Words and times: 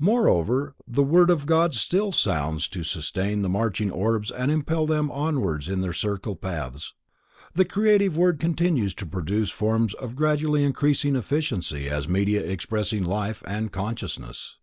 Moreover, 0.00 0.74
the 0.88 1.02
Word 1.02 1.28
of 1.28 1.44
God 1.44 1.74
still 1.74 2.10
sounds 2.10 2.68
to 2.68 2.82
sustain 2.82 3.42
the 3.42 3.50
marching 3.50 3.90
orbs 3.90 4.30
and 4.30 4.50
impel 4.50 4.86
them 4.86 5.10
onwards 5.10 5.68
in 5.68 5.82
their 5.82 5.92
circle 5.92 6.34
paths, 6.36 6.94
the 7.52 7.66
Creative 7.66 8.16
Word 8.16 8.40
continues 8.40 8.94
to 8.94 9.04
produce 9.04 9.50
forms 9.50 9.92
of 9.92 10.16
gradually 10.16 10.64
increasing 10.64 11.16
efficiency, 11.16 11.86
as 11.86 12.08
media 12.08 12.40
expressing 12.42 13.04
life 13.04 13.42
and 13.46 13.72
consciousness. 13.72 14.56